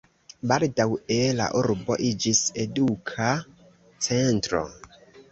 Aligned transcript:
Baldaŭe 0.51 1.17
la 1.39 1.49
urbo 1.59 1.97
iĝis 2.11 2.39
eduka 2.63 3.27
centro. 4.07 4.63